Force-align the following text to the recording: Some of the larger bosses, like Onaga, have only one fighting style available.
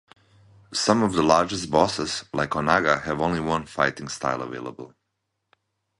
Some 0.73 1.03
of 1.03 1.13
the 1.13 1.21
larger 1.21 1.67
bosses, 1.67 2.23
like 2.33 2.55
Onaga, 2.55 3.03
have 3.03 3.21
only 3.21 3.39
one 3.39 3.67
fighting 3.67 4.07
style 4.09 4.41
available. 4.41 4.95